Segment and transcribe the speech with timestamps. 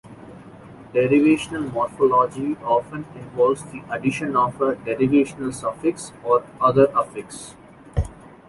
[0.95, 7.53] Derivational morphology often involves the addition of a derivational suffix or other affix.